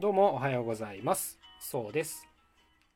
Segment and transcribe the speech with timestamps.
[0.00, 1.40] どうもおはようございます。
[1.58, 2.24] そうです。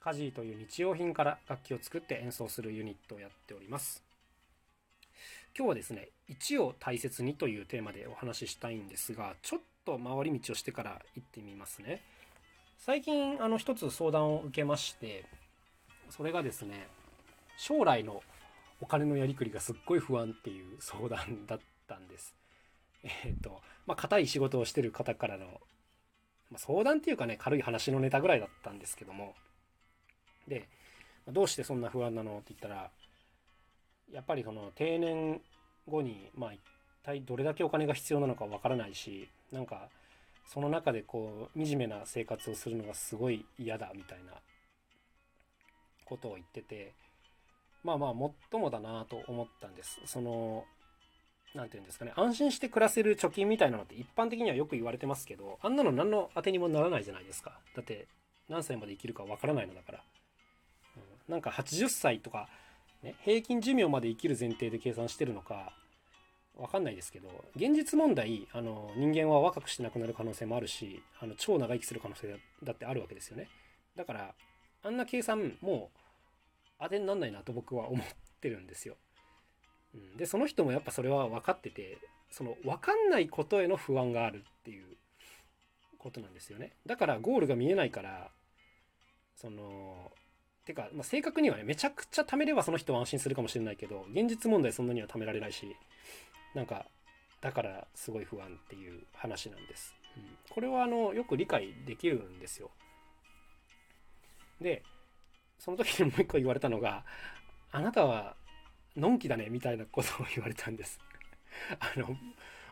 [0.00, 4.04] カジーという日用品から楽器を作って演奏するユニットをやっております。
[5.58, 12.02] 今日はですね1を大切にというテーマでお話ししたいんですがちょっと回り道をしてから行ってみますね。
[12.78, 15.24] 最近あの一つ相談を受けまして
[16.08, 16.86] それがですね
[17.56, 18.22] 将来の
[18.80, 21.58] お金のやりくりがすっごい不安っていう相談だっ
[21.88, 22.36] たんです。
[23.02, 25.60] えっ、ー、とまあ硬い仕事をしてる方からの、
[26.52, 29.34] まあ、相談っていうかね軽い話のネタぐらいだったんですけども。
[30.46, 30.68] で
[31.28, 32.90] どうしてそんな不安なのって言ったら
[34.12, 35.40] やっぱりその定年
[35.86, 36.60] 後にまあ一
[37.04, 39.88] 体どれだけお金が必要なのかわからないしなんか
[40.46, 44.32] その中でこう惨めな生活をするのがすごい嫌だみたいな
[46.04, 46.92] ことを言ってて
[47.84, 50.00] まあまあもっともだなと思ったんです。
[50.06, 50.64] その
[51.54, 57.52] 何て言うんですかね安心して暮らせる貯金みたいなのって一般的にはよく言われてますけどあんなの何の当てにもならないじゃないですか。
[57.76, 58.06] だって
[58.48, 60.00] 何歳まで生きるかわからないのだから、
[60.96, 62.48] うん、なんか80歳とか
[63.02, 65.72] ね、平均寿命まで生きる前提で計算してるのか
[66.56, 73.48] 分かんないですけど現実問題あの人間は若くして亡くなる可能性もあるしあの超長生きする可能性だってあるわけですよね。
[73.96, 74.34] だから
[74.84, 75.98] あんな計算もう
[76.80, 78.06] 当てになんないなと僕は思っ
[78.40, 78.96] てるんですよ、
[79.94, 81.98] うん、でその人もやっぱそれは分かってて
[82.30, 84.86] その分かんないことへの不安があるっていう
[85.98, 86.72] ことなんですよね。
[86.86, 88.30] だからゴールが見えないから
[89.36, 90.10] その
[90.64, 95.76] てか、まあ、正確にはねめちゃくちゃ貯めればその人は安心するかもしれないけど現実問題そんなには貯められないし
[96.54, 96.86] なんか
[97.40, 102.70] だからすごい不安っていう話なんです、うん、これはあのよく理解できるんですよ。
[104.60, 104.82] で
[105.58, 107.04] その時にもう一個言われたのが
[107.72, 108.36] あなたは
[108.96, 111.00] のんきだねみたいなことを言われたんです
[111.80, 112.16] あの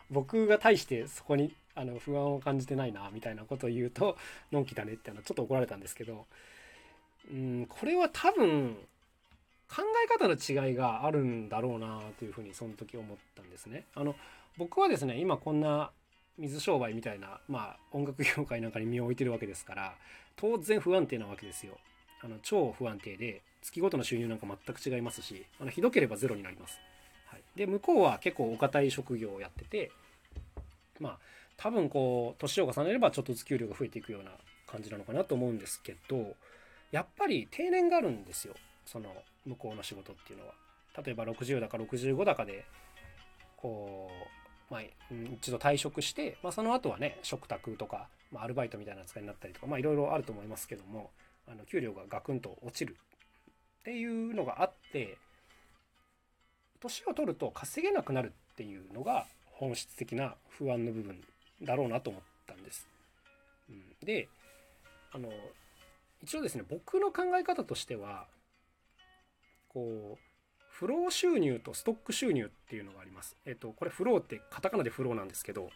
[0.09, 4.17] 僕が対してそこにあの不安を感じてないなみたいなことを言うと
[4.51, 6.25] のんきだねってのちょっと怒られたんですけど
[7.31, 8.75] うんこれは多分
[9.69, 13.85] 考え方の違いがあるんだろうなというふうにその時思ったんですね。
[13.95, 14.15] あの
[14.57, 15.91] 僕はですね今こんな
[16.37, 19.95] 水商売みたいな、まあ、音楽業界なんかに身を置いてるわけですから
[20.35, 21.77] 当然不安定なわけですよ。
[22.23, 26.79] あの超不安定で月ごとの収入なんか全く違いますしあのひどければゼロになります。
[27.27, 29.91] はい、で向こうは結構お堅い職業をやってて
[30.99, 31.17] まあ
[31.57, 34.31] 多分こう年を重ねればちょっとずつ給料が増えていくような
[34.67, 36.35] 感じなのかなと思うんですけど
[36.91, 38.55] やっぱり定年があるんですよ
[38.85, 39.13] その
[39.45, 40.53] 向こうの仕事っていうのは。
[41.05, 42.65] 例えば60だか65だかで
[43.55, 44.09] こ
[44.69, 44.81] う、まあ、
[45.33, 51.11] 一度退職して、まあ、その後はね食卓とか、まあ、アルバイトみたいな扱いになったりとかまあいろいろあると思いますけども
[51.47, 52.97] あの給料がガクンと落ちる
[53.81, 55.17] っていうのがあって
[56.79, 61.21] 年を取ると稼げなくなるっていうのが本質的な不安の部分
[61.61, 62.87] だろうなと思ったんです。
[63.69, 64.27] うん、で
[65.11, 65.29] あの
[66.23, 68.27] 一応ですね僕の考え方としては
[69.69, 70.31] こう
[70.69, 73.35] フロー収入とストック収入っていうのがあります。
[73.45, 75.69] えっとこれフローってカタカナでフローなんですけど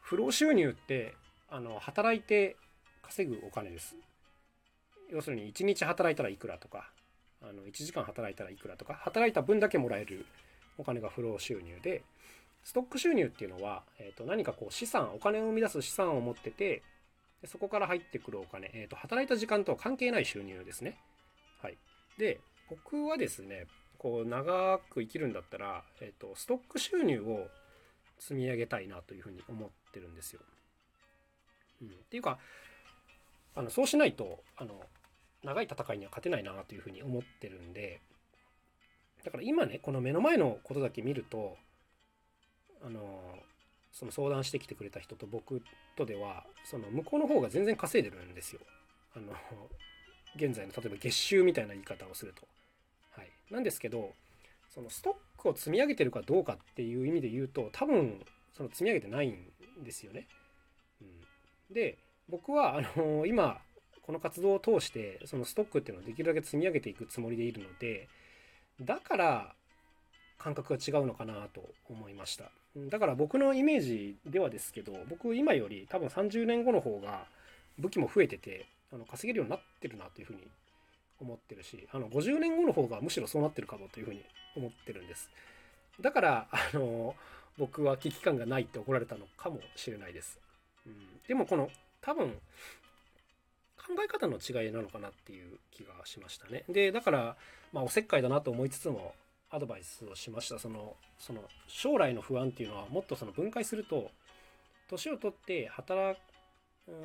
[0.00, 1.14] フロー収入って
[1.48, 2.56] あの働いて
[3.02, 3.96] 稼ぐお金です。
[5.14, 6.90] 要するに1日働いたらいくらとか
[7.40, 10.26] あの1時間働いたらいくらとか働いた分だけもらえる
[10.76, 12.02] お金がフロー収入で
[12.64, 16.82] ストック収入っていうのは、えー、と何かこう資産お金を生み出す資産を持ってて
[17.44, 20.96] でそこから入ってくるお金、えーと、働いた時間とは関係ない収入ですね。
[21.62, 21.76] はい。
[22.16, 23.66] で、僕はですね、
[23.98, 27.48] こう長く生きるんだったら、えーと、ストック収入を
[28.18, 30.40] 積み上げたいなというふうに思ってるんですよ。
[31.82, 32.38] うん、っていうか、
[33.56, 34.80] あのそうしないとあの
[35.44, 38.00] 長い戦いには勝てないなというふうに思ってるんで、
[39.24, 41.56] だから今ね、この目の前のことだけ見ると、
[42.82, 43.00] あの
[43.92, 45.62] その相談してきてくれた人と僕
[45.96, 48.60] とではその向こうの方が全然稼いでるんですよ。
[49.16, 49.32] あの
[50.36, 52.46] 現在の例えば月収みたいな言い方をすると。
[53.12, 54.12] はい、なんですけど
[54.68, 58.20] そのストックを積み上げてるかどうかっていう意味で言うと多分
[58.52, 59.38] その積み上げてないん
[59.82, 60.26] ですよね。
[61.00, 61.98] うん、で
[62.28, 63.60] 僕はあの今
[64.06, 68.08] この活動を通してそのストックっていうのをできるだけ積み上げていくつもりでいるので
[68.80, 69.54] だから
[70.38, 72.50] 感覚が違うのかなと思いました。
[72.90, 77.24] だから僕のイメージではですけど、僕今より多分30年後の方が
[77.78, 80.40] 武器も増えてて、あの稼げるようになってるなというふうに
[81.18, 84.22] 思ってるし、あの50年後の方がむしろそうなってるかもというふうに
[84.56, 85.30] 思ってるんです。
[86.00, 87.14] だから、あの、
[87.56, 90.38] 僕は危機感がないって怒られたのかもしれないです。
[90.86, 90.94] うん、
[91.26, 91.70] でもこの
[92.02, 92.36] 多分
[93.86, 96.64] 考え方の違いなのかなっていう気がしましたね。
[96.68, 97.36] で、だから、
[97.72, 99.14] まあおせっかいだなと思いつつも、
[99.54, 104.10] アドバイスをしましたそのその将来の不安っていうのはもっとその分解すると
[104.90, 106.18] 年を取って働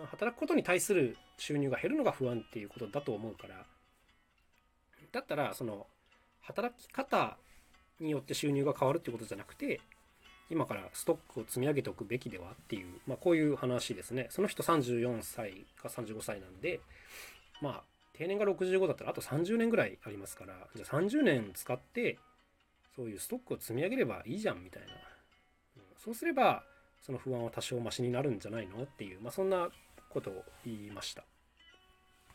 [0.09, 3.65] 働くことに対する収入が減るのが不安っていうことだと思うから
[5.11, 5.85] だったらその
[6.41, 7.37] 働き方
[7.99, 9.79] によって収入が変わるってことじゃなくて
[10.49, 14.27] 今からストックを積み上げておくべきではっていう、まあ、こういう話ですね。
[14.29, 16.79] その人34歳か35歳なんで
[17.61, 22.17] まあ定年が65だったらあと30年ぐらいありますからじゃあ30年使って
[22.95, 26.63] そういうストックを積み上げればいいじゃんみたいな、うん、そうすれば
[27.01, 29.69] その不安は多少マシになるんじゃないのっていう、まあ、そんな
[30.09, 31.23] ことを言いました。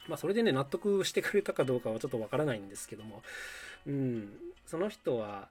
[0.08, 3.22] まあ、それでね、納得してくれたかどうかはちょっとわからないんですけども、
[3.86, 4.32] うん、
[4.66, 5.48] その人は、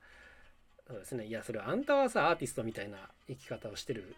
[0.93, 2.97] そうですね、いや、それあんたはさ、アーティストみたいな
[3.27, 4.15] 生き方をしてる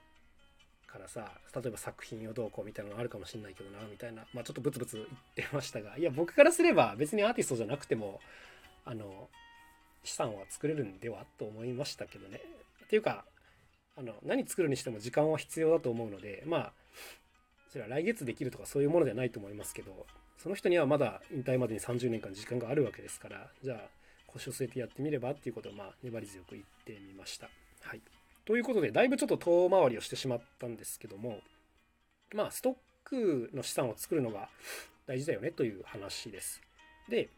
[0.87, 8.19] からさ、例えば作品をどうこうみたいなのがあるかもしんないけどな、みたいな、まあ、ちょっとブツブツ言ってましたが、いや、僕からすれば別にアーティストじゃなくても、
[8.83, 9.29] あの、
[10.03, 12.41] 資産は作れるんではと思いましたけどね。
[12.83, 13.23] っていうか、
[13.95, 16.73] あの、何作るにしても時間は必要だと思うので、まあ、
[17.69, 20.05] それは来月できるとかそういうものではないと思いますけど、
[20.37, 23.77] その人にはまだ引退までに30年間時間があるわけですからじゃあ
[24.35, 27.49] 腰を据えてやってみればっていうことをまあ粘り強く言ってみました。
[27.81, 28.01] はい、
[28.45, 31.39] ということでだいぶちょっと遠回りをしてしまったんですけども
[32.33, 34.49] まあストックの資産を作るのが
[35.07, 36.61] 大事だよねという話です。
[37.09, 37.29] で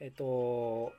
[0.00, 0.92] えっと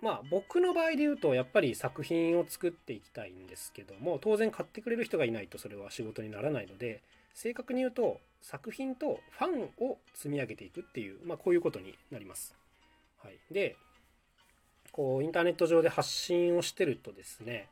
[0.00, 7.02] まあ僕の場合で言うとやっぱり作品を作っていきたいんですけども当然買ってくれる人がいないとそれは仕事にならないので
[7.34, 12.54] 正確に言うと作品とファンを積み上げていくっていう、まあ、こういうことになります。
[13.22, 13.76] はい、で
[14.92, 17.68] こうインターネット上で発信をしてるとですね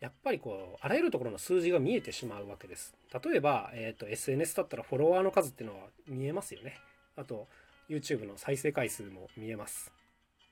[0.00, 2.94] やっぱりこうあらゆるところの数字が見えてしまうわけです。
[3.24, 6.78] 例えば、えーと、SNS だったらフォロワーの数っていうのは見えますよね。
[7.16, 7.48] あと
[7.88, 9.92] YouTube の再生回数も見えます。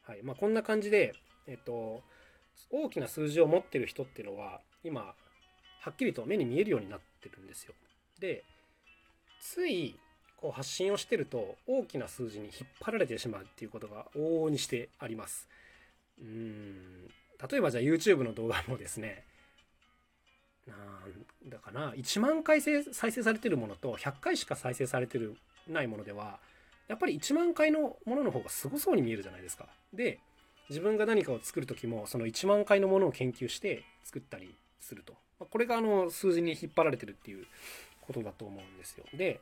[0.07, 1.15] はいまあ、こんな感じで、
[1.47, 2.03] えっ、ー、と、
[2.71, 5.15] 大きな数字を持ってる人っていうのは今
[5.81, 7.75] はっきりと目に見えるようになってるんですよ。
[8.21, 8.45] で
[9.41, 9.99] つい
[10.37, 15.49] こう発信をしてると大きな数字に引っ張られてしまうっていうことが往々にしてあります。
[16.21, 17.09] うん
[17.51, 19.25] 例えばじゃあ YouTube の動画もですね
[20.67, 25.37] なんだかな1万回再生されてるものと100回しか再生されてる
[25.69, 26.39] ないものでは
[26.89, 29.67] やっぱり1万回のものの方がすごそうに見えるじゃないですか。
[29.93, 30.21] で
[30.69, 35.15] 自分が何かを作る時もその1万回のものを研究して作ったりすると。
[35.51, 37.47] これがあの数字に引っ張られてるっていう
[38.01, 39.05] ことだと思うんですよ。
[39.15, 39.41] で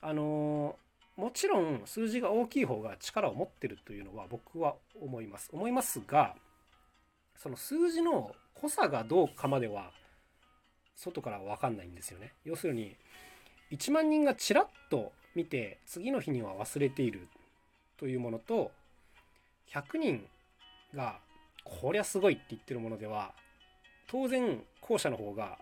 [0.00, 0.76] あの
[1.16, 5.48] もちろん数字が大きい方が力を持ってるというのは僕は思います。
[5.52, 6.34] 思いますが
[7.36, 9.90] その数字の濃さがどうかまでは
[10.96, 12.32] 外からは分かんないんですよね。
[12.44, 12.96] 要するに
[13.70, 17.28] 1万人がちらっと見て次の日には忘れている
[17.96, 18.70] というものと
[19.72, 20.26] 100人
[20.94, 21.18] が
[21.64, 23.32] こりゃすごいって言ってるものでは
[24.06, 25.58] 当然後者の方が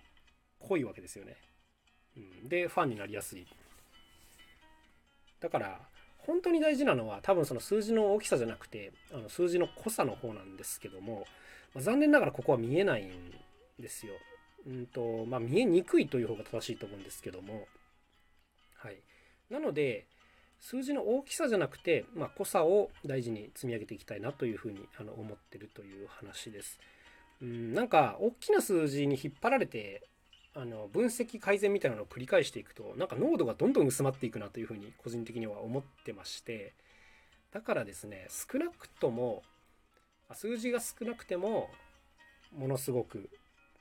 [0.60, 1.36] 濃いわけですよね。
[2.16, 3.46] うん、でファンになりやすい
[5.42, 5.80] だから
[6.18, 11.24] 本当に大事なのは多分その数字の大きさじゃなくてあの数字の濃さの方なんですけども、
[11.74, 13.10] まあ、残念ながらここは見えないん
[13.78, 14.14] ですよ。
[14.64, 17.66] うんとまあ、見えにくいという方が正しいと思うんですけども、
[18.76, 18.98] はい、
[19.50, 20.06] なので
[20.60, 26.78] 数字の大きさじゃなくて、まあ、濃さを大事に積み上げていきたいなというふうにあの思ってるという話です。
[27.40, 30.06] うんなんか大きな数字に引っ張られて
[30.54, 36.74] あの分析改善みたいなのを繰り返していくとなんか濃度がどんどん薄まっていくなというふうに個人的には思ってまして
[37.52, 39.42] だからですね少なくとも
[40.32, 41.68] 数字が少なくても
[42.56, 43.30] ものすごく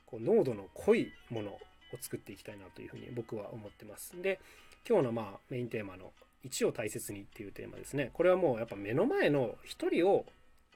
[0.06, 1.60] こう濃度の濃いものを
[2.00, 4.20] 作っていきたいなというふうに僕は思ってます。
[4.20, 4.40] で
[4.88, 6.12] 今日のまあメインテーマの
[6.44, 10.26] 1を大切にっていうテーマですねこれはもうやっぱ目の前の1人を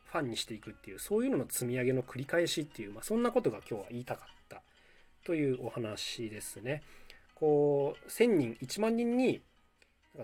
[0.05, 4.63] ファンにしていくっていうそういうのの積み上げの繰り返しっていう、まあ、そんなことが今日は言いたかった
[5.27, 6.83] というお話ですね。
[7.35, 9.43] こう1,000人1万人に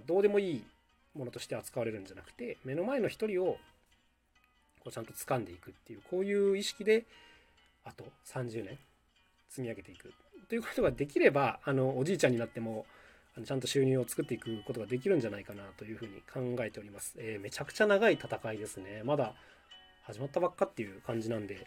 [0.06, 0.64] どうでもいい
[1.14, 3.58] ものとして扱われるんじゃなくて目の前の一人を
[4.80, 7.04] こうちゃんと掴んでいくっていうこういう意識で
[7.84, 8.78] あと30年
[9.50, 10.14] 積み上げていく
[10.48, 12.86] ということができればあのおじいちゃんになっても
[13.36, 17.14] あのちゃんと収入を作っていくことができるんじゃないかなというふうに考えております。
[17.18, 19.02] えー、めちゃくちゃ長い戦いですね。
[19.04, 19.34] まだ
[20.04, 21.66] 始まったばっかっていう感じなんで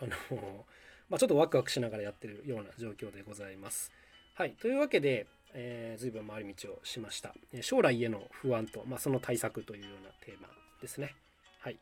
[0.00, 0.64] あの
[1.10, 3.92] まあ、ちょっとワクワクしながらやってるような状況でございます。
[4.34, 4.52] はい。
[4.52, 7.34] というわけで、えー、随分回り道をしました。
[7.62, 10.48] 将来への不安と、まあ、その対策というようなテーマ
[10.80, 11.16] ですね。
[11.58, 11.78] はい。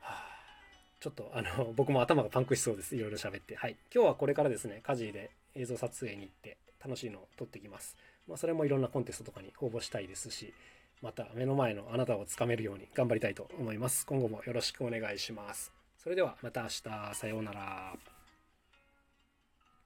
[0.00, 0.24] はあ、
[1.00, 2.94] ちょっとあの 僕も頭がパンクしそうです。
[2.94, 3.56] いろいろ喋って。
[3.56, 3.76] はい。
[3.92, 7.96] 今日はこれからですね、家事で映像撮影に行って楽しいのを撮ってきます。
[8.28, 10.54] まあ、それもいろんなコンテストとかに応募したいですし、
[11.02, 14.06] また目の前のあなたをつかめるように頑張りたいと思います。
[14.06, 15.75] 今後もよろしくお願いします。
[16.06, 16.82] それではまた明日
[17.14, 17.92] さようなら。